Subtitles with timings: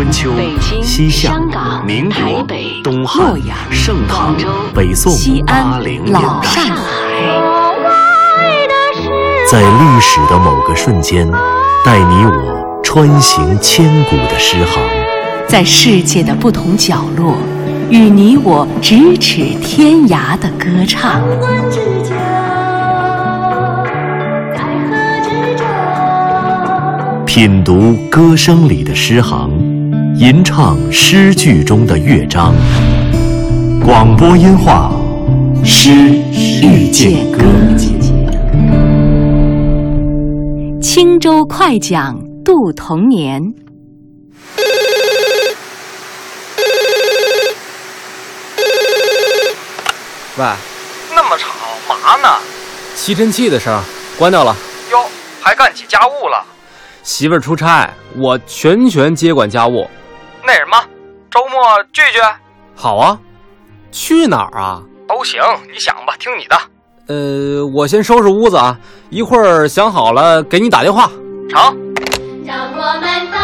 [0.00, 0.30] 春秋、
[0.80, 1.38] 西夏、
[1.84, 2.42] 民国、
[2.82, 3.38] 东汉、
[3.70, 4.34] 盛唐、
[4.74, 5.12] 北宋、
[5.44, 6.62] 八零年代，
[9.46, 11.30] 在历史的某个瞬间，
[11.84, 14.82] 带你我穿行千古的诗行；
[15.46, 17.36] 在世界的不同角落，
[17.90, 21.20] 与你我咫尺天涯的歌唱。
[27.26, 29.50] 品读歌声里的诗行，
[30.16, 32.54] 吟唱诗句中的乐章。
[33.84, 34.92] 广播音画，
[35.64, 37.40] 诗遇见歌。
[40.82, 43.40] 轻舟快桨渡童年。
[50.36, 50.46] 喂，
[51.14, 51.48] 那么吵，
[51.88, 52.28] 嘛呢？
[52.94, 53.82] 吸尘器的声，
[54.18, 54.54] 关掉了。
[54.90, 55.06] 哟，
[55.40, 56.44] 还干起家务了。
[57.02, 59.88] 媳妇儿出差，我全权接管家务。
[60.44, 60.76] 那什么，
[61.30, 62.18] 周末聚聚？
[62.74, 63.18] 好啊，
[63.92, 64.82] 去哪儿啊？
[65.08, 66.56] 都行，你想吧，听你的。
[67.08, 68.78] 呃，我先收拾屋子啊，
[69.10, 71.10] 一会儿想好了给你打电话。
[71.48, 71.60] 成。
[72.46, 73.40] 让我们荡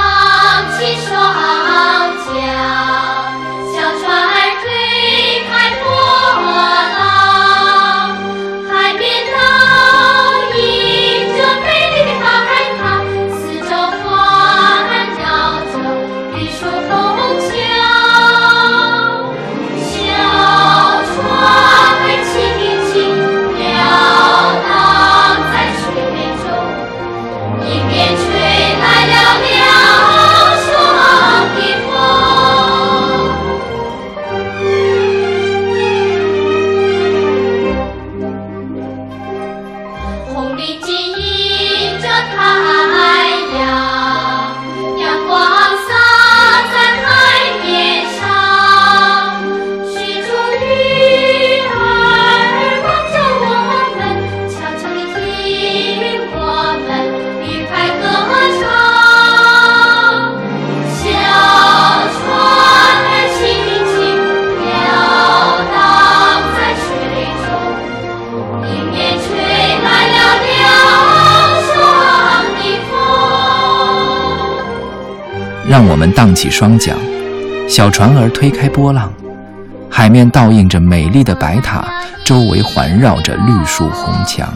[75.69, 76.97] 让我们荡起双桨，
[77.69, 79.13] 小船儿推开波浪，
[79.91, 81.85] 海面倒映着美丽的白塔，
[82.25, 84.49] 周围环绕着绿树红墙。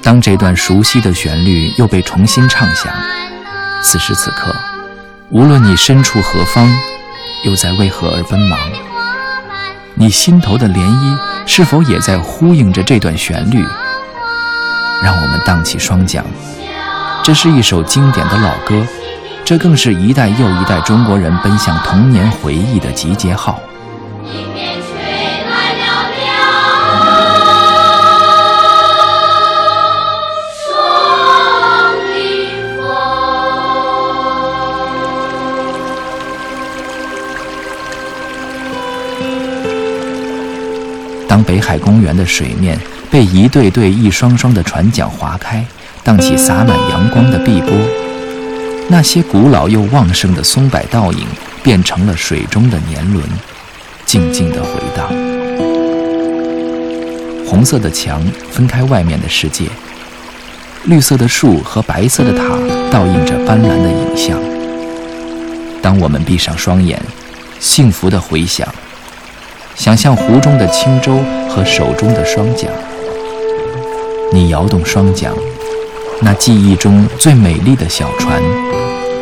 [0.00, 2.92] 当这段熟悉的旋律又被重新唱响，
[3.82, 4.54] 此时此刻，
[5.28, 6.70] 无论你身处何方，
[7.44, 8.58] 又在为何而奔忙，
[9.94, 13.66] 你心头的涟漪是否也在呼应着这段旋律？
[15.02, 16.24] 让我们荡起双桨，
[17.24, 18.86] 这是一首经典的老歌。
[19.50, 23.60] 这更是一代又一代中国人奔向童年回忆的集结号。
[24.24, 26.30] 迎面吹来了凉
[30.54, 30.70] 爽
[41.26, 42.78] 的当北海公园的水面
[43.10, 45.66] 被一对对、一双双的船桨划开，
[46.04, 47.72] 荡起洒满阳光的碧波，
[48.92, 51.24] 那些古老又旺盛的松柏倒影
[51.62, 53.24] 变成了水中的年轮，
[54.04, 55.08] 静静地回荡。
[57.46, 59.66] 红色的墙分开外面的世界，
[60.86, 62.42] 绿色的树和白色的塔
[62.90, 64.36] 倒映着斑斓的影像。
[65.80, 67.00] 当我们闭上双眼，
[67.60, 68.66] 幸福的回想。
[69.76, 72.68] 想象湖中的轻舟和手中的双桨，
[74.32, 75.32] 你摇动双桨，
[76.20, 78.42] 那记忆中最美丽的小船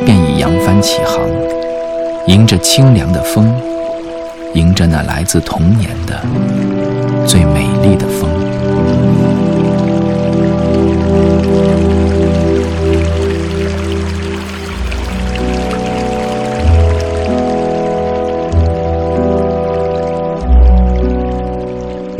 [0.05, 1.21] 便已扬帆起航，
[2.27, 3.53] 迎着清凉的风，
[4.55, 6.21] 迎着那来自童年的
[7.27, 8.29] 最美丽的风。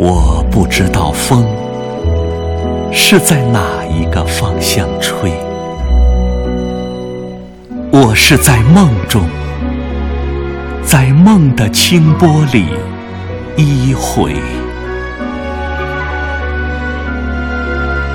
[0.01, 1.45] 我不知道风
[2.93, 5.33] 是在哪一个方向吹，
[7.91, 9.25] 我是在梦中，
[10.85, 12.67] 在梦的清波里
[13.57, 14.35] 依回。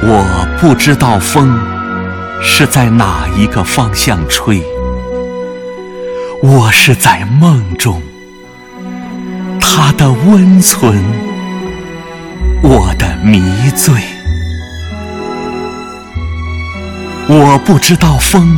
[0.04, 1.60] 我不知道风
[2.40, 4.64] 是在哪一个方向吹，
[6.42, 8.02] 我是在梦中，
[9.60, 11.04] 它的温存。
[12.62, 13.42] 我的迷
[13.76, 13.94] 醉，
[17.28, 18.58] 我不知道风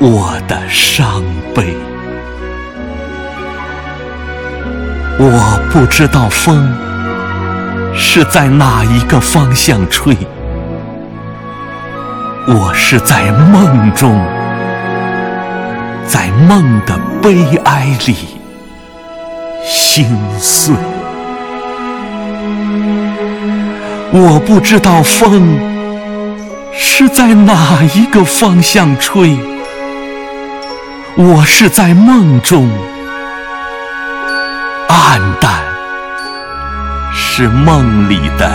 [0.00, 1.24] 我的伤
[1.54, 1.76] 悲。
[5.18, 6.72] 我不知道风
[7.96, 10.16] 是在哪一个方向吹，
[12.46, 14.24] 我是在梦中，
[16.06, 18.14] 在梦的悲哀里
[19.64, 20.06] 心
[20.38, 20.72] 碎。
[24.12, 25.58] 我不知道风
[26.72, 29.36] 是在哪一个方向吹，
[31.20, 32.68] 我是在梦中。
[34.86, 35.64] 暗淡
[37.12, 38.48] 是梦里的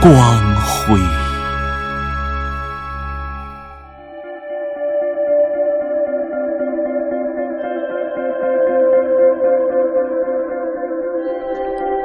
[0.00, 0.14] 光
[0.54, 1.00] 辉。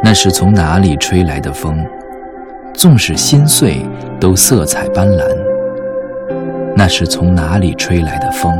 [0.03, 1.85] 那是从哪里吹来的风？
[2.73, 3.85] 纵使心碎，
[4.19, 5.23] 都色彩斑斓。
[6.75, 8.51] 那是从哪里吹来的风？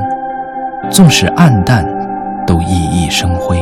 [0.92, 1.86] 纵使暗淡，
[2.48, 3.58] 都熠熠生辉。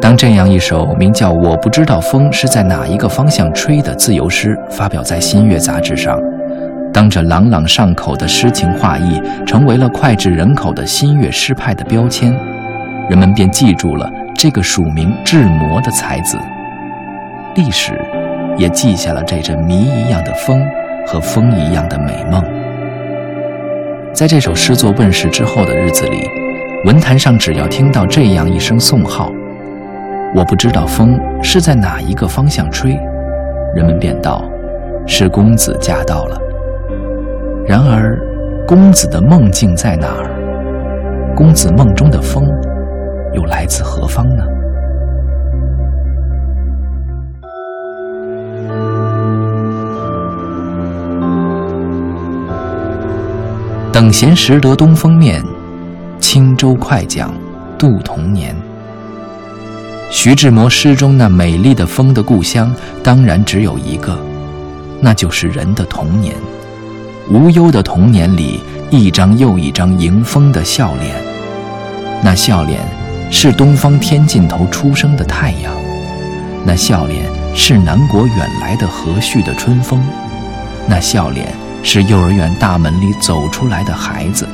[0.00, 6.18] 当这样一首名叫《我不知道风是在哪一个方向吹》的自由诗发表在《新月》杂志上，
[6.92, 12.34] 当这朗朗上口的诗情画意成为了脍炙人口的新月诗派的标签，
[13.08, 16.38] 人们便记住了这个署名志摩的才子。
[17.56, 18.00] 历史
[18.56, 20.62] 也记下了这阵谜一样的风
[21.06, 22.42] 和风一样的美梦。
[24.14, 26.30] 在这首诗作问世之后的日子里，
[26.84, 29.32] 文坛上只要听到这样一声颂号。
[30.36, 32.96] 我不知道风是在哪一个方向吹，
[33.74, 34.44] 人们便道
[35.04, 36.38] 是公子驾到了。
[37.66, 38.16] 然而，
[38.68, 41.34] 公子的梦境在哪儿？
[41.34, 42.48] 公子梦中的风
[43.32, 44.44] 又来自何方呢？
[54.14, 55.42] 闲识得东风面，
[56.20, 57.28] 轻舟快桨
[57.76, 58.54] 渡童年。
[60.08, 62.72] 徐志摩诗中那美丽的风的故乡，
[63.02, 64.16] 当然只有一个，
[65.00, 66.32] 那就是人的童年。
[67.28, 71.16] 无忧的童年里，一张又一张迎风的笑脸。
[72.22, 72.78] 那笑脸
[73.32, 75.74] 是东方天尽头出生的太阳，
[76.64, 80.00] 那笑脸是南国远来的和煦的春风，
[80.86, 81.52] 那笑脸
[81.84, 84.48] 是幼儿园大门里走出来的孩子。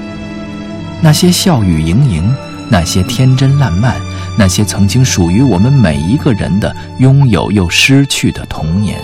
[1.00, 2.34] 那些笑语盈盈，
[2.68, 3.98] 那些天真烂漫。
[4.36, 8.98] 那些曾经属于我们每一个人的拥有又失去的童年，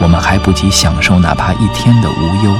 [0.00, 2.52] 我们还不及享受哪怕一天的无忧，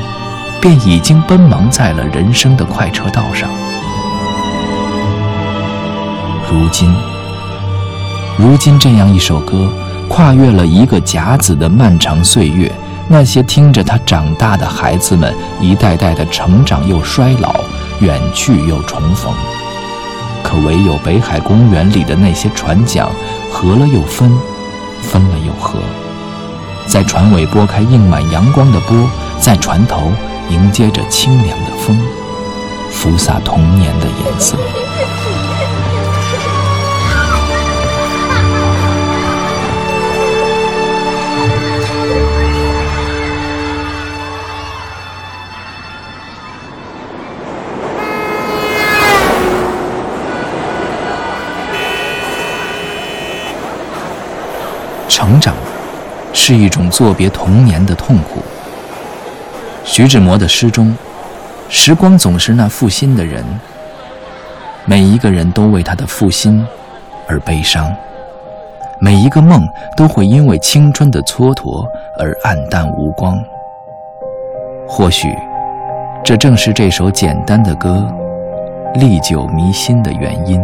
[0.60, 3.48] 便已经奔忙在了人生的快车道上。
[6.48, 6.94] 如今，
[8.38, 9.68] 如今这样一首歌，
[10.14, 12.70] 跨越了一个甲子的漫长岁月，
[13.08, 17.52] 那些听着他长大的孩子们，一代代的成长又衰老，
[17.98, 19.34] 远去又重逢。
[20.40, 23.08] 可唯有北海公园里的那些船桨，
[23.50, 24.30] 合了又分，
[25.02, 25.80] 分了又合，
[26.86, 28.96] 在船尾拨开映满阳光的波，
[29.40, 30.12] 在船头
[30.48, 31.98] 迎接着清凉的风，
[32.88, 34.56] 拂洒童年的颜色。
[56.46, 58.42] 是一种作别童年的痛苦。
[59.82, 60.94] 徐志摩的诗中，
[61.70, 63.42] 时光总是那负心的人，
[64.84, 66.62] 每一个人都为他的负心
[67.26, 67.90] 而悲伤，
[69.00, 71.82] 每一个梦都会因为青春的蹉跎
[72.18, 73.42] 而黯淡无光。
[74.86, 75.34] 或许，
[76.22, 78.06] 这正是这首简单的歌
[78.96, 80.60] 历久弥新的原因。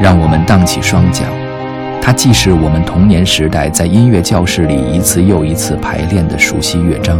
[0.00, 1.41] 让我们荡起双桨。
[2.04, 7.16] 它既是我们童年时代在音乐教室里一次又一次排练的熟悉乐章，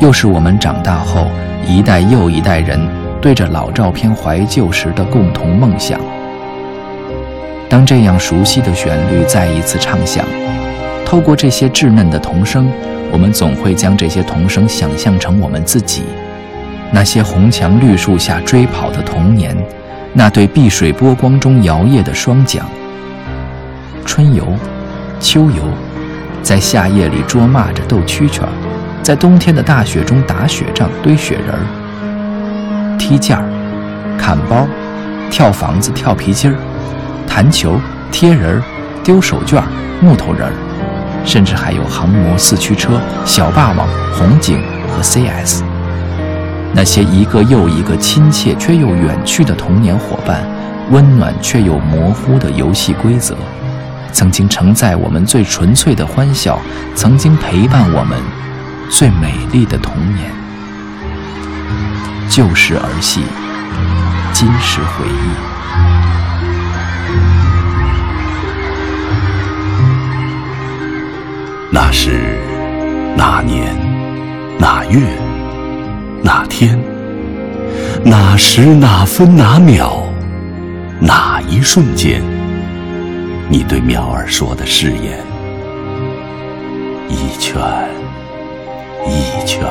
[0.00, 1.28] 又是我们长大后
[1.64, 2.80] 一代又一代人
[3.20, 6.00] 对着老照片怀旧时的共同梦想。
[7.68, 10.26] 当这样熟悉的旋律再一次唱响，
[11.06, 12.68] 透过这些稚嫩的童声，
[13.12, 16.02] 我们总会将这些童声想象成我们自己，
[16.90, 19.56] 那些红墙绿树下追跑的童年，
[20.12, 22.66] 那对碧水波光中摇曳的双桨。
[24.04, 24.46] 春游，
[25.20, 25.62] 秋游，
[26.42, 28.48] 在夏夜里捉蚂蚱斗蛐蛐儿，
[29.02, 33.44] 在冬天的大雪中打雪仗堆雪人儿，踢毽儿，
[34.18, 34.66] 砍包，
[35.30, 36.56] 跳房子跳皮筋儿，
[37.26, 37.80] 弹球
[38.10, 38.62] 贴人儿，
[39.02, 39.64] 丢手绢儿
[40.00, 40.52] 木头人儿，
[41.24, 45.62] 甚至还有航模四驱车、小霸王、红警和 CS。
[46.74, 50.42] 那些一个又一个亲切却又远去的童年伙伴，
[50.90, 53.36] 温暖却又模糊的游戏规则。
[54.12, 56.60] 曾经承载我们最纯粹的欢笑，
[56.94, 58.20] 曾经陪伴我们
[58.90, 60.30] 最美丽的童年。
[62.28, 63.22] 旧时儿戏，
[64.32, 65.52] 今时回忆。
[71.70, 72.38] 那是
[73.16, 73.74] 哪年
[74.58, 75.00] 哪月
[76.22, 76.78] 哪天，
[78.04, 80.02] 哪时哪分哪秒，
[81.00, 82.22] 哪一瞬间？
[83.52, 85.18] 你对苗儿说的誓言，
[87.06, 87.60] 一圈
[89.06, 89.62] 一圈，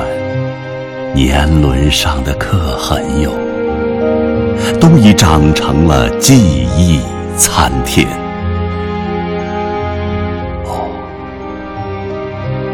[1.12, 3.32] 年轮上的刻痕哟，
[4.80, 7.00] 都已长成了记忆
[7.36, 8.06] 参天。
[10.64, 10.86] 哦，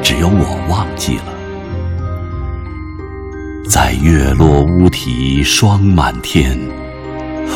[0.02, 1.32] 只有我忘记了，
[3.66, 6.60] 在月落乌啼霜满天，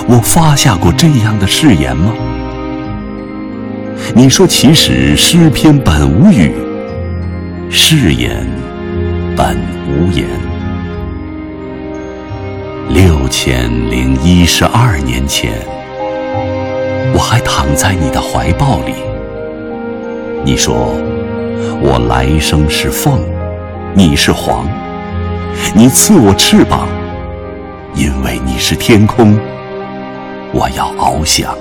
[0.08, 2.14] 我发下过这样的誓言吗？
[4.14, 6.52] 你说：“其实诗篇本无语，
[7.70, 8.46] 誓言
[9.36, 9.56] 本
[9.88, 10.26] 无言。
[12.90, 15.52] 六千零一十二年前，
[17.14, 18.92] 我还躺在你的怀抱里。
[20.44, 20.94] 你说
[21.80, 23.20] 我来生是凤，
[23.94, 24.68] 你是凰，
[25.74, 26.86] 你赐我翅膀，
[27.94, 29.38] 因为你是天空，
[30.52, 31.56] 我要翱翔。”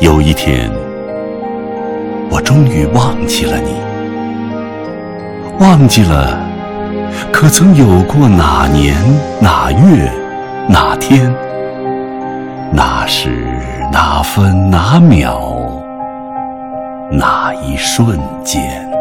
[0.00, 0.70] 有一天，
[2.30, 3.74] 我终于忘记了你，
[5.60, 6.38] 忘记了
[7.32, 8.96] 可曾有过哪年
[9.40, 10.12] 哪月
[10.68, 11.32] 哪天，
[12.72, 13.30] 哪时
[13.92, 15.40] 哪分哪秒，
[17.10, 18.91] 哪一瞬间。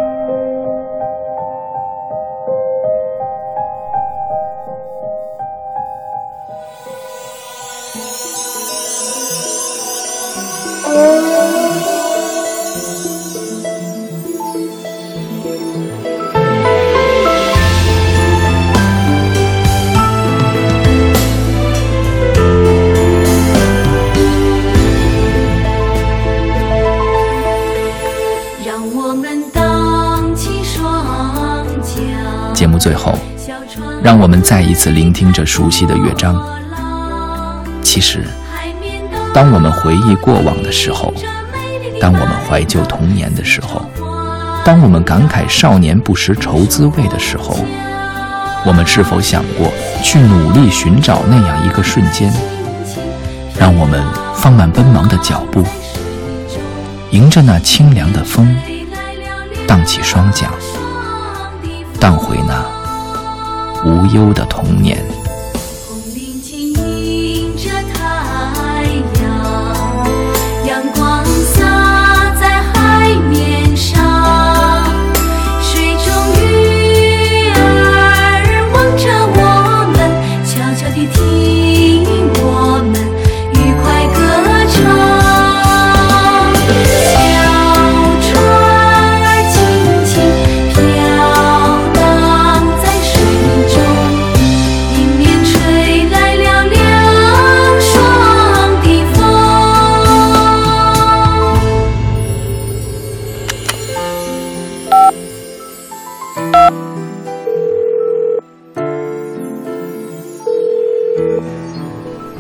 [32.82, 33.14] 最后，
[34.02, 36.44] 让我们再一次聆听着熟悉的乐章。
[37.84, 38.26] 其实，
[39.36, 41.14] 当我们回忆过往的时候，
[42.00, 43.86] 当我们怀旧童年的时候，
[44.66, 47.56] 当我们感慨少年不识愁滋味的时候，
[48.66, 49.72] 我们是否想过
[50.02, 52.34] 去努力寻找那样一个瞬间，
[53.60, 55.64] 让我们放慢奔忙的脚步，
[57.12, 58.58] 迎着那清凉的风，
[59.68, 60.52] 荡起双桨？
[62.02, 62.66] 荡回那
[63.86, 65.21] 无忧的童年。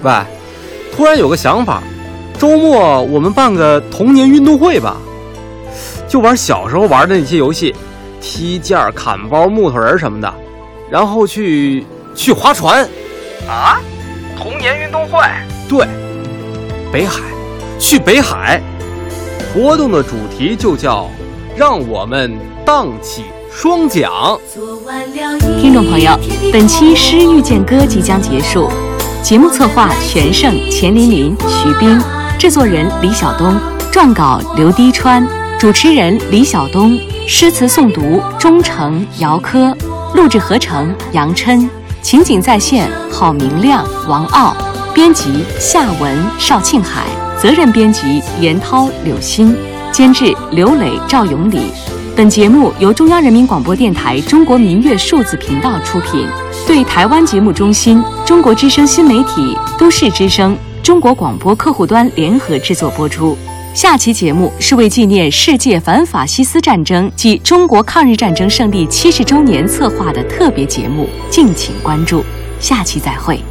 [0.03, 0.11] 喂，
[0.95, 1.83] 突然有个想法，
[2.39, 4.97] 周末我们办个童年运动会吧，
[6.07, 7.75] 就玩小时候玩的那些游戏，
[8.19, 10.33] 踢毽、砍包、木头人什么的，
[10.89, 12.83] 然后去去划船。
[13.47, 13.79] 啊，
[14.37, 15.19] 童年运动会？
[15.69, 15.87] 对，
[16.91, 17.21] 北海，
[17.79, 18.61] 去北海。
[19.53, 21.09] 活动的主题就叫
[21.57, 24.09] “让我们荡起双桨”。
[25.59, 26.17] 听众朋友，
[26.53, 28.69] 本期《诗遇见歌》即将结束。
[29.23, 32.01] 节目策划：全胜、钱琳琳、徐冰，
[32.39, 33.55] 制作人：李晓东，
[33.91, 35.25] 撰稿：刘滴川，
[35.59, 39.75] 主持人李晓东，诗词诵读钟诚、姚科，
[40.15, 41.69] 录制合成杨琛，
[42.01, 44.55] 情景再现郝明亮、王傲，
[44.93, 47.03] 编辑夏文、邵庆海，
[47.39, 49.55] 责任编辑严涛、柳鑫，
[49.91, 51.71] 监制刘磊、赵永礼。
[52.15, 56.27] 本节目由中央人民广播电台中国民乐数字频道出品，
[56.67, 63.37] 对台湾节目中心、中国之声新媒体、都市之声、中国广播客户端联合制作播出。
[63.73, 72.23] 下期节目是为纪念世界反法西斯战争及中国抗日战争胜利七十周年策划的特别节目，敬请关注。
[72.59, 73.41] 下期再会。